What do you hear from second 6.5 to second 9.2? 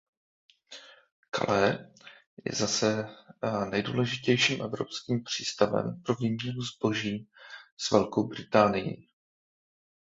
zboží s Velkou Británií.